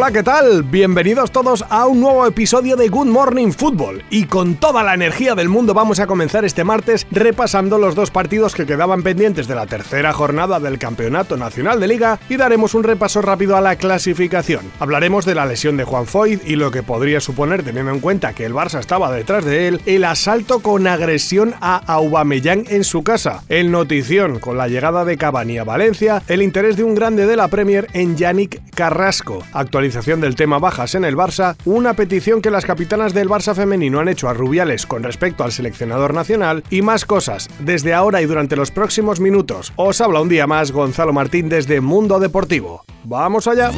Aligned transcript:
Hola, 0.00 0.12
¿qué 0.12 0.22
tal? 0.22 0.62
Bienvenidos 0.62 1.30
todos 1.30 1.62
a 1.68 1.86
un 1.86 2.00
nuevo 2.00 2.26
episodio 2.26 2.74
de 2.74 2.88
Good 2.88 3.08
Morning 3.08 3.50
Football. 3.50 4.02
Y 4.08 4.24
con 4.24 4.54
toda 4.54 4.82
la 4.82 4.94
energía 4.94 5.34
del 5.34 5.50
mundo 5.50 5.74
vamos 5.74 6.00
a 6.00 6.06
comenzar 6.06 6.46
este 6.46 6.64
martes 6.64 7.06
repasando 7.10 7.76
los 7.76 7.94
dos 7.94 8.10
partidos 8.10 8.54
que 8.54 8.64
quedaban 8.64 9.02
pendientes 9.02 9.46
de 9.46 9.54
la 9.54 9.66
tercera 9.66 10.14
jornada 10.14 10.58
del 10.58 10.78
Campeonato 10.78 11.36
Nacional 11.36 11.80
de 11.80 11.88
Liga 11.88 12.18
y 12.30 12.38
daremos 12.38 12.72
un 12.72 12.82
repaso 12.82 13.20
rápido 13.20 13.58
a 13.58 13.60
la 13.60 13.76
clasificación. 13.76 14.72
Hablaremos 14.78 15.26
de 15.26 15.34
la 15.34 15.44
lesión 15.44 15.76
de 15.76 15.84
Juan 15.84 16.06
Foyt 16.06 16.48
y 16.48 16.56
lo 16.56 16.70
que 16.70 16.82
podría 16.82 17.20
suponer, 17.20 17.62
teniendo 17.62 17.92
en 17.92 18.00
cuenta 18.00 18.32
que 18.32 18.46
el 18.46 18.54
Barça 18.54 18.80
estaba 18.80 19.12
detrás 19.12 19.44
de 19.44 19.68
él, 19.68 19.82
el 19.84 20.04
asalto 20.04 20.60
con 20.60 20.86
agresión 20.86 21.52
a 21.60 21.76
Aubameyang 21.76 22.64
en 22.70 22.84
su 22.84 23.02
casa, 23.02 23.42
el 23.50 23.70
notición 23.70 24.38
con 24.38 24.56
la 24.56 24.68
llegada 24.68 25.04
de 25.04 25.18
Cavani 25.18 25.58
a 25.58 25.64
Valencia, 25.64 26.22
el 26.26 26.40
interés 26.40 26.78
de 26.78 26.84
un 26.84 26.94
grande 26.94 27.26
de 27.26 27.36
la 27.36 27.48
Premier 27.48 27.86
en 27.92 28.16
Yannick 28.16 28.62
Carrasco, 28.74 29.42
del 29.90 30.36
tema 30.36 30.58
bajas 30.58 30.94
en 30.94 31.04
el 31.04 31.16
Barça, 31.16 31.56
una 31.64 31.94
petición 31.94 32.40
que 32.40 32.50
las 32.50 32.64
capitanas 32.64 33.12
del 33.12 33.28
Barça 33.28 33.54
femenino 33.54 33.98
han 33.98 34.08
hecho 34.08 34.28
a 34.28 34.34
Rubiales 34.34 34.86
con 34.86 35.02
respecto 35.02 35.42
al 35.42 35.52
seleccionador 35.52 36.14
nacional 36.14 36.62
y 36.70 36.82
más 36.82 37.04
cosas. 37.04 37.48
Desde 37.58 37.92
ahora 37.92 38.22
y 38.22 38.26
durante 38.26 38.56
los 38.56 38.70
próximos 38.70 39.20
minutos, 39.20 39.72
os 39.76 40.00
habla 40.00 40.20
un 40.20 40.28
día 40.28 40.46
más 40.46 40.70
Gonzalo 40.70 41.12
Martín 41.12 41.48
desde 41.48 41.80
Mundo 41.80 42.20
Deportivo. 42.20 42.84
¡Vamos 43.04 43.46
allá! 43.48 43.72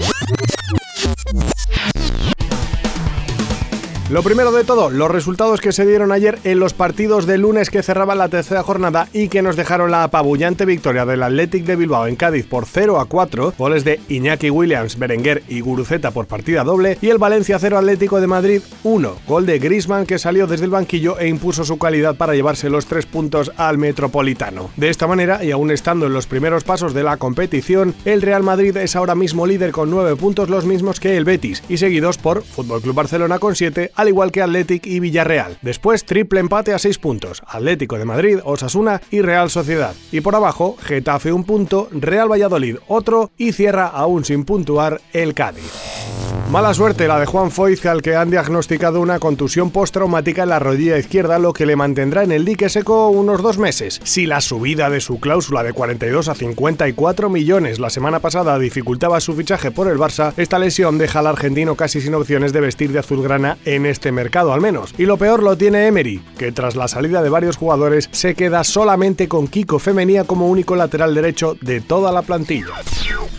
Lo 4.13 4.23
primero 4.23 4.53
de 4.53 4.65
todo, 4.65 4.91
los 4.91 5.11
resultados 5.11 5.63
que 5.63 5.73
se 5.73 5.87
dieron 5.87 6.13
ayer 6.13 6.39
en 6.45 6.61
los 6.61 6.75
partidos 6.75 7.25
de 7.25 7.39
lunes 7.39 7.71
que 7.71 7.83
cerraban 7.83 8.19
la 8.19 8.29
tercera 8.29 8.63
jornada 8.63 9.09
y 9.15 9.29
que 9.29 9.41
nos 9.41 9.57
dejaron 9.57 9.91
la 9.91 10.05
apabullante 10.05 10.67
victoria 10.67 11.07
del 11.07 11.23
Athletic 11.23 11.65
de 11.65 11.77
Bilbao 11.77 12.07
en 12.07 12.17
Cádiz 12.17 12.45
por 12.45 12.67
0 12.67 13.01
a 13.01 13.07
4, 13.07 13.55
goles 13.57 13.85
de 13.85 14.01
Iñaki 14.11 14.51
Williams, 14.51 14.99
Berenguer 14.99 15.43
y 15.49 15.61
Guruceta 15.61 16.11
por 16.11 16.27
partida 16.27 16.63
doble, 16.63 16.99
y 17.01 17.09
el 17.09 17.17
Valencia 17.17 17.59
0 17.59 17.79
Atlético 17.79 18.21
de 18.21 18.27
Madrid 18.27 18.61
1, 18.85 19.17
gol 19.27 19.47
de 19.47 19.59
Grisman 19.59 20.05
que 20.05 20.19
salió 20.19 20.47
desde 20.47 20.67
el 20.67 20.73
banquillo 20.73 21.19
e 21.19 21.29
impuso 21.29 21.65
su 21.65 21.79
calidad 21.79 22.17
para 22.17 22.35
llevarse 22.35 22.69
los 22.69 22.85
tres 22.85 23.07
puntos 23.07 23.51
al 23.57 23.79
Metropolitano. 23.79 24.69
De 24.77 24.91
esta 24.91 25.07
manera, 25.07 25.43
y 25.43 25.53
aún 25.53 25.71
estando 25.71 26.05
en 26.05 26.13
los 26.13 26.27
primeros 26.27 26.65
pasos 26.65 26.93
de 26.93 27.03
la 27.03 27.17
competición, 27.17 27.95
el 28.05 28.21
Real 28.21 28.43
Madrid 28.43 28.77
es 28.77 28.95
ahora 28.95 29.15
mismo 29.15 29.47
líder 29.47 29.73
con 29.73 29.89
9 29.89 30.17
puntos 30.17 30.51
los 30.51 30.67
mismos 30.67 31.01
que 31.01 31.17
el 31.17 31.25
Betis, 31.25 31.63
y 31.71 31.79
seguidos 31.79 32.19
por 32.19 32.43
Fútbol 32.43 32.83
Club 32.83 32.95
Barcelona 32.95 33.39
con 33.39 33.57
7, 33.57 33.93
al 34.03 34.09
igual 34.09 34.31
que 34.31 34.43
Athletic 34.43 34.87
y 34.87 35.01
Villarreal. 35.01 35.59
Después, 35.63 36.05
triple 36.05 36.41
empate 36.41 36.75
a 36.75 36.79
6 36.79 36.99
puntos, 36.99 37.43
Atlético 37.47 37.99
de 37.99 38.05
Madrid, 38.05 38.39
Osasuna 38.45 39.01
y 39.11 39.23
Real 39.23 39.51
Sociedad. 39.51 39.95
Y 40.11 40.21
por 40.21 40.35
abajo, 40.35 40.77
Getafe 40.81 41.33
un 41.33 41.45
punto, 41.45 41.89
Real 41.91 42.31
Valladolid 42.31 42.77
otro 42.89 43.31
y 43.37 43.53
cierra 43.53 43.87
aún 43.87 44.25
sin 44.25 44.45
puntuar 44.45 45.01
el 45.13 45.35
Cádiz. 45.35 46.22
Mala 46.53 46.75
suerte 46.75 47.09
la 47.09 47.19
de 47.19 47.25
Juan 47.25 47.51
Foyz, 47.51 47.87
al 47.87 48.03
que 48.03 48.15
han 48.15 48.29
diagnosticado 48.29 49.01
una 49.01 49.19
contusión 49.19 49.71
postraumática 49.71 50.43
en 50.43 50.51
la 50.51 50.59
rodilla 50.59 50.99
izquierda, 50.99 51.39
lo 51.39 51.55
que 51.55 51.65
le 51.65 51.77
mantendrá 51.77 52.25
en 52.25 52.31
el 52.31 52.45
dique 52.45 52.69
seco 52.69 53.09
unos 53.09 53.41
dos 53.41 53.57
meses. 53.57 54.03
Si 54.05 54.27
la 54.27 54.43
subida 54.43 54.91
de 54.91 55.01
su 55.01 55.19
cláusula 55.19 55.63
de 55.63 55.73
42 55.73 56.29
a 56.29 56.35
54 56.35 57.31
millones 57.31 57.79
la 57.79 57.89
semana 57.89 58.21
pasada 58.21 58.59
dificultaba 58.59 59.23
su 59.23 59.33
fichaje 59.33 59.71
por 59.71 59.89
el 59.89 59.97
Barça, 59.97 60.35
esta 60.37 60.59
lesión 60.59 60.99
deja 60.99 61.21
al 61.21 61.29
argentino 61.29 61.75
casi 61.75 62.03
sin 62.03 62.15
opciones 62.15 62.53
de 62.53 62.61
vestir 62.61 62.93
de 62.93 62.99
azulgrana 62.99 63.57
en 63.65 63.87
este 63.87 64.13
mercado 64.13 64.53
al 64.53 64.61
menos. 64.61 64.95
Y 64.99 65.07
lo 65.07 65.17
peor 65.17 65.43
lo 65.43 65.57
tiene 65.57 65.87
Emery, 65.87 66.23
que 66.37 66.53
tras 66.53 66.77
la 66.77 66.87
salida 66.87 67.23
de 67.23 67.31
varios 67.31 67.57
jugadores 67.57 68.11
se 68.13 68.35
queda 68.35 68.63
solamente 68.63 69.27
con 69.27 69.49
Kiko 69.49 69.79
Femenía 69.79 70.25
como 70.25 70.51
único 70.51 70.77
lateral 70.77 71.15
derecho 71.15 71.57
de 71.63 71.81
toda 71.81 72.13
la 72.13 72.21
plantilla. 72.21 72.75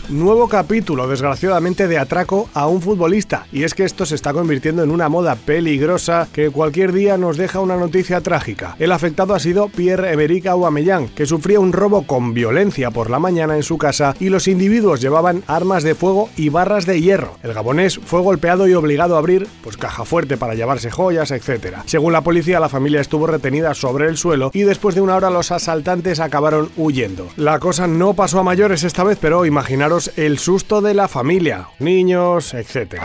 Nuevo 0.09 0.49
capítulo, 0.49 1.07
desgraciadamente, 1.07 1.87
de 1.87 1.97
atraco 1.97 2.49
a 2.53 2.67
un 2.67 2.81
futbolista. 2.81 3.47
Y 3.53 3.63
es 3.63 3.73
que 3.73 3.85
esto 3.85 4.05
se 4.05 4.15
está 4.15 4.33
convirtiendo 4.33 4.83
en 4.83 4.91
una 4.91 5.07
moda 5.07 5.35
peligrosa 5.35 6.27
que 6.33 6.49
cualquier 6.49 6.91
día 6.91 7.17
nos 7.17 7.37
deja 7.37 7.61
una 7.61 7.77
noticia 7.77 8.19
trágica. 8.19 8.75
El 8.79 8.91
afectado 8.91 9.33
ha 9.33 9.39
sido 9.39 9.69
Pierre-Emerick 9.69 10.47
Aubameyang, 10.47 11.07
que 11.07 11.25
sufría 11.25 11.61
un 11.61 11.71
robo 11.71 12.05
con 12.05 12.33
violencia 12.33 12.91
por 12.91 13.09
la 13.09 13.17
mañana 13.17 13.55
en 13.55 13.63
su 13.63 13.77
casa 13.77 14.13
y 14.19 14.27
los 14.27 14.49
individuos 14.49 14.99
llevaban 14.99 15.41
armas 15.47 15.83
de 15.83 15.95
fuego 15.95 16.29
y 16.35 16.49
barras 16.49 16.85
de 16.85 16.99
hierro. 16.99 17.37
El 17.41 17.53
gabonés 17.53 17.97
fue 17.97 18.19
golpeado 18.19 18.67
y 18.67 18.73
obligado 18.73 19.15
a 19.15 19.19
abrir 19.19 19.47
pues 19.63 19.77
caja 19.77 20.03
fuerte 20.03 20.35
para 20.35 20.53
llevarse 20.53 20.91
joyas, 20.91 21.31
etc. 21.31 21.77
Según 21.85 22.11
la 22.11 22.21
policía, 22.21 22.59
la 22.59 22.67
familia 22.67 22.99
estuvo 22.99 23.25
retenida 23.25 23.73
sobre 23.73 24.09
el 24.09 24.17
suelo 24.17 24.51
y 24.53 24.63
después 24.63 24.95
de 24.95 25.01
una 25.01 25.15
hora 25.15 25.29
los 25.29 25.51
asaltantes 25.53 26.19
acabaron 26.19 26.69
huyendo. 26.75 27.29
La 27.37 27.59
cosa 27.59 27.87
no 27.87 28.15
pasó 28.15 28.39
a 28.39 28.43
mayores 28.43 28.83
esta 28.83 29.05
vez, 29.05 29.17
pero 29.21 29.45
imaginaros 29.45 29.92
el 30.15 30.39
susto 30.39 30.81
de 30.81 30.93
la 30.95 31.07
familia, 31.07 31.67
niños, 31.79 32.53
etc. 32.53 32.95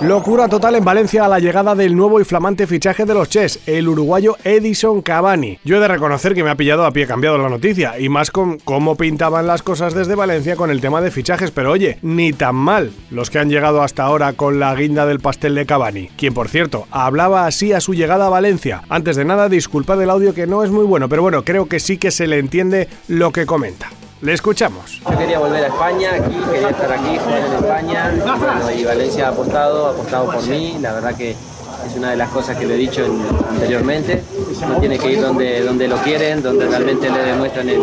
Locura 0.00 0.48
total 0.48 0.74
en 0.74 0.84
Valencia 0.84 1.24
a 1.24 1.28
la 1.28 1.38
llegada 1.38 1.76
del 1.76 1.94
nuevo 1.94 2.20
y 2.20 2.24
flamante 2.24 2.66
fichaje 2.66 3.04
de 3.04 3.14
los 3.14 3.28
Chess, 3.28 3.60
el 3.66 3.88
uruguayo 3.88 4.36
Edison 4.42 5.00
Cavani. 5.00 5.60
Yo 5.64 5.76
he 5.76 5.80
de 5.80 5.86
reconocer 5.86 6.34
que 6.34 6.42
me 6.42 6.50
ha 6.50 6.56
pillado 6.56 6.84
a 6.84 6.90
pie 6.90 7.06
cambiado 7.06 7.38
la 7.38 7.48
noticia, 7.48 8.00
y 8.00 8.08
más 8.08 8.32
con 8.32 8.58
cómo 8.58 8.96
pintaban 8.96 9.46
las 9.46 9.62
cosas 9.62 9.94
desde 9.94 10.16
Valencia 10.16 10.56
con 10.56 10.70
el 10.70 10.80
tema 10.80 11.00
de 11.00 11.12
fichajes, 11.12 11.52
pero 11.52 11.70
oye, 11.70 11.98
ni 12.02 12.32
tan 12.32 12.56
mal 12.56 12.90
los 13.10 13.30
que 13.30 13.38
han 13.38 13.48
llegado 13.48 13.82
hasta 13.82 14.02
ahora 14.02 14.32
con 14.32 14.58
la 14.58 14.74
guinda 14.74 15.06
del 15.06 15.20
pastel 15.20 15.54
de 15.54 15.66
Cavani, 15.66 16.08
quien 16.16 16.34
por 16.34 16.48
cierto 16.48 16.86
hablaba 16.90 17.46
así 17.46 17.72
a 17.72 17.80
su 17.80 17.94
llegada 17.94 18.26
a 18.26 18.30
Valencia. 18.30 18.82
Antes 18.88 19.14
de 19.14 19.24
nada, 19.24 19.48
disculpad 19.48 20.02
el 20.02 20.10
audio 20.10 20.34
que 20.34 20.48
no 20.48 20.64
es 20.64 20.70
muy 20.70 20.84
bueno, 20.84 21.08
pero 21.08 21.22
bueno, 21.22 21.44
creo 21.44 21.66
que 21.66 21.78
sí 21.78 21.96
que 21.96 22.10
se 22.10 22.26
le 22.26 22.38
entiende 22.38 22.88
lo 23.06 23.30
que 23.30 23.46
comenta. 23.46 23.90
Le 24.24 24.32
escuchamos. 24.32 25.02
Yo 25.10 25.18
quería 25.18 25.38
volver 25.38 25.64
a 25.64 25.66
España, 25.66 26.12
aquí, 26.14 26.34
quería 26.50 26.70
estar 26.70 26.90
aquí, 26.90 27.18
jugar 27.18 27.40
en 27.40 27.52
España. 27.52 28.74
Y 28.74 28.82
Valencia 28.82 29.26
ha 29.26 29.30
apostado, 29.32 29.86
ha 29.86 29.90
apostado 29.90 30.24
por 30.32 30.46
mí. 30.46 30.78
La 30.80 30.94
verdad 30.94 31.14
que 31.14 31.32
es 31.32 31.94
una 31.94 32.12
de 32.12 32.16
las 32.16 32.30
cosas 32.30 32.56
que 32.56 32.64
le 32.64 32.74
he 32.74 32.78
dicho 32.78 33.04
anteriormente. 33.50 34.24
Uno 34.64 34.78
tiene 34.78 34.98
que 34.98 35.12
ir 35.12 35.20
donde, 35.20 35.62
donde 35.62 35.88
lo 35.88 35.96
quieren, 35.98 36.42
donde 36.42 36.66
realmente 36.66 37.10
le 37.10 37.18
demuestran 37.22 37.68
el, 37.68 37.82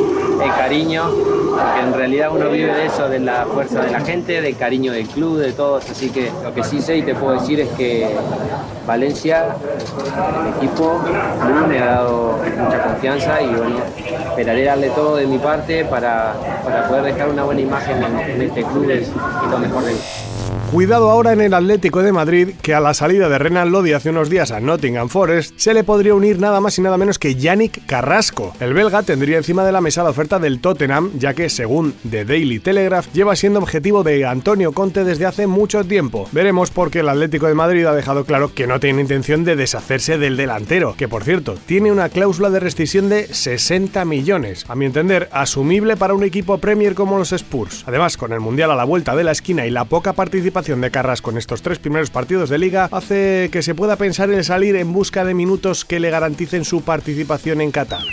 cariño, 0.57 1.11
porque 1.11 1.79
en 1.79 1.93
realidad 1.93 2.31
uno 2.31 2.49
vive 2.49 2.73
de 2.73 2.87
eso, 2.87 3.07
de 3.07 3.19
la 3.19 3.45
fuerza 3.45 3.83
de 3.83 3.91
la 3.91 3.99
gente, 3.99 4.41
del 4.41 4.57
cariño 4.57 4.93
del 4.93 5.07
club, 5.07 5.37
de 5.37 5.51
todos. 5.51 5.87
Así 5.91 6.09
que 6.09 6.31
lo 6.43 6.51
que 6.55 6.63
sí 6.63 6.81
sé 6.81 6.97
y 6.97 7.03
te 7.03 7.13
puedo 7.13 7.39
decir 7.39 7.59
es 7.59 7.69
que 7.69 8.17
Valencia, 8.87 9.55
el 10.41 10.55
equipo, 10.57 10.99
me 11.67 11.77
ha 11.77 11.85
dado 11.85 12.39
mucha 12.57 12.81
confianza 12.81 12.90
y 13.03 13.55
bueno, 13.55 13.77
esperaré 14.29 14.63
darle 14.63 14.89
todo 14.91 15.15
de 15.15 15.25
mi 15.25 15.39
parte 15.39 15.85
para, 15.85 16.33
para 16.63 16.87
poder 16.87 17.03
dejar 17.03 17.29
una 17.29 17.43
buena 17.43 17.61
imagen 17.61 17.97
en, 18.03 18.41
este 18.41 18.63
club 18.63 18.91
y 18.91 19.49
lo 19.49 19.57
mejor 19.57 19.83
de 19.85 19.93
mí. 19.93 19.99
Cuidado 20.71 21.09
ahora 21.11 21.33
en 21.33 21.41
el 21.41 21.53
Atlético 21.53 22.01
de 22.01 22.13
Madrid, 22.13 22.51
que 22.61 22.73
a 22.73 22.79
la 22.79 22.93
salida 22.93 23.27
de 23.27 23.37
Renan 23.37 23.73
Lodi 23.73 23.91
hace 23.91 24.09
unos 24.09 24.29
días 24.29 24.51
a 24.51 24.61
Nottingham 24.61 25.09
Forest 25.09 25.53
se 25.57 25.73
le 25.73 25.83
podría 25.83 26.15
unir 26.15 26.39
nada 26.39 26.61
más 26.61 26.79
y 26.79 26.81
nada 26.81 26.97
menos 26.97 27.19
que 27.19 27.35
Yannick 27.35 27.85
Carrasco. 27.85 28.53
El 28.61 28.73
belga 28.73 29.03
tendría 29.03 29.35
encima 29.35 29.65
de 29.65 29.73
la 29.73 29.81
mesa 29.81 30.01
la 30.01 30.11
oferta 30.11 30.39
del 30.39 30.61
Tottenham, 30.61 31.11
ya 31.19 31.33
que, 31.33 31.49
según 31.49 31.93
The 32.09 32.23
Daily 32.23 32.59
Telegraph, 32.59 33.11
lleva 33.11 33.35
siendo 33.35 33.59
objetivo 33.59 34.03
de 34.03 34.25
Antonio 34.25 34.71
Conte 34.71 35.03
desde 35.03 35.25
hace 35.25 35.45
mucho 35.45 35.83
tiempo. 35.83 36.29
Veremos 36.31 36.71
por 36.71 36.89
qué 36.89 36.99
el 36.99 37.09
Atlético 37.09 37.47
de 37.47 37.53
Madrid 37.53 37.85
ha 37.85 37.93
dejado 37.93 38.23
claro 38.23 38.53
que 38.53 38.65
no 38.65 38.79
tiene 38.79 39.01
intención 39.01 39.43
de 39.43 39.57
deshacerse 39.57 40.17
del 40.17 40.37
delantero, 40.37 40.95
que 40.97 41.09
por 41.09 41.25
cierto, 41.25 41.55
tiene 41.65 41.91
una 41.91 42.07
cláusula 42.07 42.49
de 42.49 42.61
rescisión 42.61 43.09
de 43.09 43.27
60 43.27 44.05
millones, 44.05 44.63
a 44.69 44.75
mi 44.75 44.85
entender, 44.85 45.27
asumible 45.33 45.97
para 45.97 46.13
un 46.13 46.23
equipo 46.23 46.59
Premier 46.59 46.95
como 46.95 47.17
los 47.17 47.33
Spurs. 47.33 47.83
Además, 47.87 48.15
con 48.15 48.31
el 48.31 48.39
Mundial 48.39 48.71
a 48.71 48.75
la 48.75 48.85
vuelta 48.85 49.17
de 49.17 49.25
la 49.25 49.33
esquina 49.33 49.65
y 49.65 49.69
la 49.69 49.83
poca 49.83 50.13
participación 50.13 50.60
de 50.61 50.91
Carrasco 50.91 51.31
en 51.31 51.37
estos 51.39 51.63
tres 51.63 51.79
primeros 51.79 52.11
partidos 52.11 52.49
de 52.49 52.59
liga 52.59 52.87
hace 52.91 53.49
que 53.51 53.63
se 53.63 53.73
pueda 53.73 53.95
pensar 53.95 54.29
en 54.29 54.43
salir 54.43 54.75
en 54.75 54.93
busca 54.93 55.25
de 55.25 55.33
minutos 55.33 55.85
que 55.85 55.99
le 55.99 56.11
garanticen 56.11 56.65
su 56.65 56.83
participación 56.83 57.61
en 57.61 57.71
Qatar. 57.71 58.03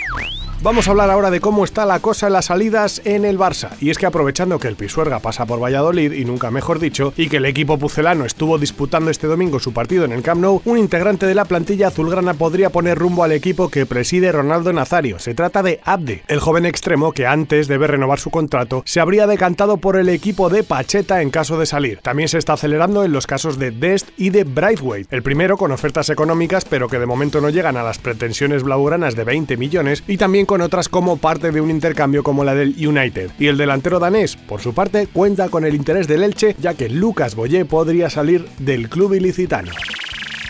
Vamos 0.61 0.89
a 0.89 0.91
hablar 0.91 1.09
ahora 1.09 1.31
de 1.31 1.41
cómo 1.41 1.65
está 1.65 1.87
la 1.87 2.01
cosa 2.01 2.27
en 2.27 2.33
las 2.33 2.47
salidas 2.47 3.01
en 3.05 3.25
el 3.25 3.39
Barça. 3.39 3.71
Y 3.81 3.91
es 3.91 3.99
que 3.99 4.07
aprovechando 4.07 4.59
que 4.59 4.67
el 4.67 4.75
Pisuerga 4.75 5.21
pasa 5.21 5.47
por 5.47 5.63
Valladolid, 5.63 6.11
y 6.11 6.25
nunca 6.25 6.51
mejor 6.51 6.81
dicho, 6.81 7.13
y 7.17 7.29
que 7.29 7.37
el 7.37 7.45
equipo 7.45 7.79
pucelano 7.79 8.25
estuvo 8.25 8.59
disputando 8.59 9.09
este 9.09 9.29
domingo 9.29 9.61
su 9.61 9.73
partido 9.73 10.05
en 10.05 10.11
el 10.11 10.23
Camp 10.23 10.41
Nou, 10.41 10.61
un 10.65 10.77
integrante 10.77 11.27
de 11.27 11.37
la 11.37 11.45
plantilla 11.45 11.89
azulgrana 11.89 12.35
podría 12.35 12.71
poner 12.71 12.99
rumbo 12.99 13.23
al 13.23 13.31
equipo 13.31 13.69
que 13.69 13.87
preside 13.87 14.33
Ronaldo 14.33 14.73
Nazario. 14.73 15.21
Se 15.21 15.33
trata 15.33 15.63
de 15.63 15.79
Abde, 15.85 16.25
el 16.27 16.41
joven 16.41 16.67
extremo 16.67 17.13
que 17.13 17.29
antes 17.29 17.69
de 17.69 17.79
ver 17.79 17.93
renovar 17.93 18.19
su 18.19 18.31
contrato 18.31 18.83
se 18.85 18.99
habría 18.99 19.29
decantado 19.29 19.77
por 19.77 19.97
el 19.97 20.09
equipo 20.09 20.49
de 20.49 20.65
Pacheta 20.65 21.23
en 21.23 21.31
caso 21.31 21.57
de 21.61 21.67
salir. 21.67 22.01
También 22.03 22.29
se 22.29 22.39
está 22.39 22.55
acelerando 22.55 23.05
en 23.05 23.13
los 23.13 23.29
casos 23.29 23.61
de 23.61 23.71
Dest 23.71 24.09
y 24.17 24.31
de 24.31 24.43
Braithwaite. 24.43 25.15
El 25.15 25.23
primero 25.23 25.57
con 25.57 25.71
ofertas 25.71 26.11
económicas 26.11 26.65
pero 26.65 26.89
que 26.89 26.99
de 26.99 27.07
momento 27.07 27.41
no 27.41 27.49
llegan 27.49 27.77
a 27.77 27.85
las 27.85 27.99
pretensiones 27.99 28.65
blaugranas 28.65 29.15
de 29.15 29.23
20 29.23 29.57
millones 29.57 30.03
y 30.09 30.17
también 30.17 30.48
con 30.49 30.63
otras 30.63 30.89
como 30.89 31.19
parte 31.19 31.53
de 31.53 31.61
un 31.61 31.69
intercambio 31.69 32.23
como 32.23 32.43
la 32.43 32.55
del 32.55 32.75
United. 32.79 33.33
Y 33.39 33.49
el 33.49 33.59
delantero 33.59 33.99
danés, 33.99 34.35
por 34.35 34.63
su 34.63 34.73
parte, 34.73 35.07
cuenta 35.07 35.51
con 35.51 35.67
el 35.67 35.75
interés 35.75 36.09
del 36.09 36.25
Elche, 36.25 36.57
ya 36.59 36.73
que 36.73 36.89
Lucas 36.89 37.35
Boyé 37.35 37.67
podría 37.67 38.09
salir 38.09 38.49
del 38.59 38.89
club 38.89 39.13
ilicitano. 39.13 39.71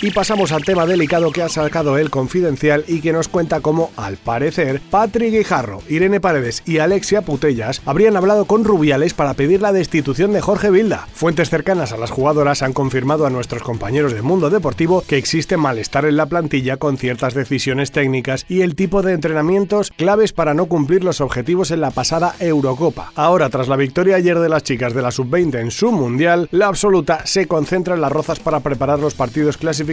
Y 0.01 0.13
pasamos 0.13 0.53
al 0.53 0.63
tema 0.63 0.87
delicado 0.87 1.33
que 1.33 1.43
ha 1.43 1.49
sacado 1.49 1.99
el 1.99 2.09
Confidencial 2.09 2.85
y 2.87 3.01
que 3.01 3.13
nos 3.13 3.27
cuenta 3.27 3.61
cómo, 3.61 3.91
al 3.97 4.17
parecer, 4.17 4.81
Patrick 4.93 5.33
Guijarro, 5.33 5.83
Irene 5.89 6.21
Paredes 6.21 6.63
y 6.65 6.79
Alexia 6.79 7.23
Putellas 7.23 7.83
habrían 7.85 8.17
hablado 8.17 8.45
con 8.45 8.63
Rubiales 8.63 9.13
para 9.13 9.35
pedir 9.35 9.61
la 9.61 9.73
destitución 9.73 10.33
de 10.33 10.41
Jorge 10.41 10.71
Vilda. 10.71 11.09
Fuentes 11.13 11.51
cercanas 11.51 11.91
a 11.91 11.97
las 11.97 12.13
jugadoras 12.13 12.63
han 12.63 12.75
confirmado 12.75 13.27
a 13.27 13.31
nuestros 13.31 13.65
compañeros 13.65 14.13
de 14.13 14.23
Mundo 14.23 14.51
Deportivo 14.51 15.03
que 15.05 15.17
existe 15.17 15.57
malestar 15.57 16.05
en 16.05 16.17
la 16.17 16.27
plantilla 16.27 16.77
con 16.77 16.97
ciertas 16.97 17.35
decisiones 17.35 17.91
técnicas 17.91 18.47
y 18.49 18.61
el 18.61 18.77
tipo 18.77 19.03
de 19.03 19.15
entrenamientos 19.15 19.91
claves 19.97 20.33
para 20.33 20.55
no 20.55 20.67
cumplir 20.67 21.03
los 21.03 21.21
objetivos 21.21 21.73
en 21.73 21.81
la 21.81 21.91
pasada 21.91 22.37
Eurocopa. 22.39 23.11
Ahora, 23.17 23.51
tras 23.51 23.67
la 23.67 23.75
victoria 23.75 24.15
ayer 24.15 24.39
de 24.39 24.49
las 24.49 24.63
chicas 24.63 24.95
de 24.95 25.03
la 25.03 25.11
Sub-20 25.11 25.59
en 25.59 25.73
su 25.73 25.91
Mundial, 25.91 26.49
la 26.53 26.69
absoluta 26.69 27.27
se 27.27 27.49
concentra 27.49 27.97
en 27.97 28.01
las 28.01 28.13
rozas 28.13 28.39
para 28.39 28.61
preparar 28.61 29.01
los 29.01 29.15
partidos 29.15 29.57
clasificados 29.57 29.88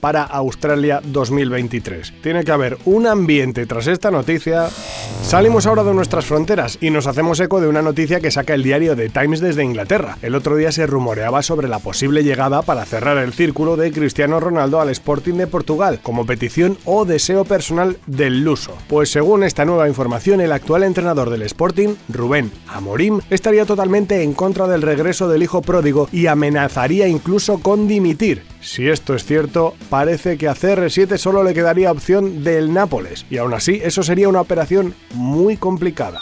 para 0.00 0.22
Australia 0.22 1.00
2023. 1.04 2.14
Tiene 2.22 2.44
que 2.44 2.52
haber 2.52 2.78
un 2.84 3.06
ambiente 3.06 3.66
tras 3.66 3.86
esta 3.86 4.10
noticia. 4.10 4.68
Salimos 5.22 5.66
ahora 5.66 5.82
de 5.82 5.94
nuestras 5.94 6.26
fronteras 6.26 6.78
y 6.80 6.90
nos 6.90 7.06
hacemos 7.06 7.40
eco 7.40 7.60
de 7.60 7.68
una 7.68 7.82
noticia 7.82 8.20
que 8.20 8.30
saca 8.30 8.54
el 8.54 8.62
diario 8.62 8.94
The 8.94 9.08
Times 9.08 9.40
desde 9.40 9.64
Inglaterra. 9.64 10.16
El 10.22 10.34
otro 10.34 10.56
día 10.56 10.70
se 10.70 10.86
rumoreaba 10.86 11.42
sobre 11.42 11.68
la 11.68 11.80
posible 11.80 12.22
llegada 12.22 12.62
para 12.62 12.84
cerrar 12.84 13.18
el 13.18 13.32
círculo 13.32 13.76
de 13.76 13.90
Cristiano 13.90 14.38
Ronaldo 14.38 14.80
al 14.80 14.90
Sporting 14.90 15.34
de 15.34 15.46
Portugal, 15.46 15.98
como 16.02 16.24
petición 16.24 16.78
o 16.84 17.04
deseo 17.04 17.44
personal 17.44 17.96
del 18.06 18.44
luso. 18.44 18.76
Pues 18.88 19.10
según 19.10 19.42
esta 19.42 19.64
nueva 19.64 19.88
información, 19.88 20.40
el 20.40 20.52
actual 20.52 20.84
entrenador 20.84 21.30
del 21.30 21.42
Sporting, 21.42 21.94
Rubén 22.08 22.52
Amorim, 22.68 23.20
estaría 23.30 23.64
totalmente 23.64 24.22
en 24.22 24.34
contra 24.34 24.68
del 24.68 24.82
regreso 24.82 25.28
del 25.28 25.42
hijo 25.42 25.62
pródigo 25.62 26.08
y 26.12 26.26
amenazaría 26.26 27.08
incluso 27.08 27.58
con 27.58 27.88
dimitir. 27.88 28.42
Si 28.62 28.88
esto 28.88 29.14
es 29.14 29.24
cierto, 29.32 29.72
parece 29.88 30.36
que 30.36 30.46
a 30.46 30.54
CR7 30.54 31.16
solo 31.16 31.42
le 31.42 31.54
quedaría 31.54 31.90
opción 31.90 32.44
del 32.44 32.74
Nápoles, 32.74 33.24
y 33.30 33.38
aún 33.38 33.54
así 33.54 33.80
eso 33.82 34.02
sería 34.02 34.28
una 34.28 34.42
operación 34.42 34.94
muy 35.14 35.56
complicada. 35.56 36.20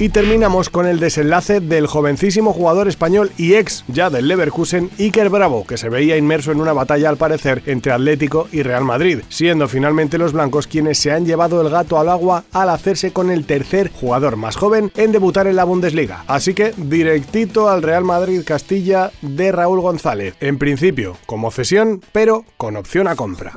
Y 0.00 0.08
terminamos 0.08 0.70
con 0.70 0.86
el 0.86 0.98
desenlace 0.98 1.60
del 1.60 1.86
jovencísimo 1.86 2.54
jugador 2.54 2.88
español 2.88 3.32
y 3.36 3.56
ex 3.56 3.84
ya 3.86 4.08
del 4.08 4.28
Leverkusen, 4.28 4.88
Iker 4.98 5.28
Bravo, 5.28 5.66
que 5.66 5.76
se 5.76 5.90
veía 5.90 6.16
inmerso 6.16 6.52
en 6.52 6.60
una 6.62 6.72
batalla 6.72 7.10
al 7.10 7.18
parecer 7.18 7.62
entre 7.66 7.92
Atlético 7.92 8.48
y 8.50 8.62
Real 8.62 8.82
Madrid, 8.82 9.18
siendo 9.28 9.68
finalmente 9.68 10.16
los 10.16 10.32
blancos 10.32 10.66
quienes 10.66 10.96
se 10.96 11.12
han 11.12 11.26
llevado 11.26 11.60
el 11.60 11.68
gato 11.68 11.98
al 11.98 12.08
agua 12.08 12.44
al 12.50 12.70
hacerse 12.70 13.12
con 13.12 13.30
el 13.30 13.44
tercer 13.44 13.92
jugador 13.92 14.36
más 14.36 14.56
joven 14.56 14.90
en 14.96 15.12
debutar 15.12 15.46
en 15.46 15.56
la 15.56 15.64
Bundesliga. 15.64 16.24
Así 16.28 16.54
que 16.54 16.72
directito 16.78 17.68
al 17.68 17.82
Real 17.82 18.04
Madrid 18.04 18.40
Castilla 18.42 19.10
de 19.20 19.52
Raúl 19.52 19.82
González, 19.82 20.34
en 20.40 20.56
principio 20.56 21.18
como 21.26 21.50
cesión, 21.50 22.00
pero 22.10 22.46
con 22.56 22.76
opción 22.76 23.06
a 23.06 23.16
compra. 23.16 23.52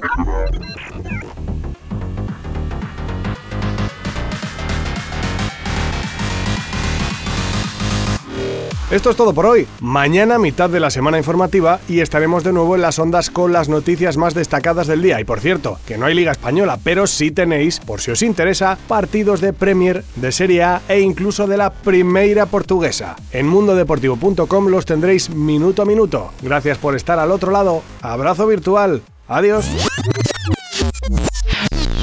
Esto 8.93 9.09
es 9.09 9.15
todo 9.15 9.33
por 9.33 9.47
hoy. 9.47 9.65
Mañana, 9.79 10.37
mitad 10.37 10.69
de 10.69 10.79
la 10.79 10.91
semana 10.91 11.17
informativa, 11.17 11.79
y 11.89 12.01
estaremos 12.01 12.43
de 12.43 12.53
nuevo 12.53 12.75
en 12.75 12.83
las 12.83 12.99
ondas 12.99 13.31
con 13.31 13.51
las 13.51 13.67
noticias 13.67 14.17
más 14.17 14.35
destacadas 14.35 14.85
del 14.85 15.01
día. 15.01 15.19
Y 15.19 15.23
por 15.23 15.39
cierto, 15.39 15.79
que 15.87 15.97
no 15.97 16.05
hay 16.05 16.13
Liga 16.13 16.31
Española, 16.31 16.77
pero 16.83 17.07
sí 17.07 17.31
tenéis, 17.31 17.79
por 17.79 18.01
si 18.01 18.11
os 18.11 18.21
interesa, 18.21 18.77
partidos 18.87 19.41
de 19.41 19.51
Premier, 19.51 20.03
de 20.17 20.31
Serie 20.31 20.61
A 20.61 20.81
e 20.87 20.99
incluso 20.99 21.47
de 21.47 21.57
la 21.57 21.73
Primeira 21.73 22.45
Portuguesa. 22.45 23.15
En 23.31 23.47
mundodeportivo.com 23.47 24.67
los 24.67 24.85
tendréis 24.85 25.31
minuto 25.31 25.81
a 25.81 25.85
minuto. 25.85 26.31
Gracias 26.43 26.77
por 26.77 26.95
estar 26.95 27.17
al 27.17 27.31
otro 27.31 27.49
lado. 27.49 27.81
Abrazo 27.99 28.45
virtual. 28.45 29.01
Adiós. 29.27 29.65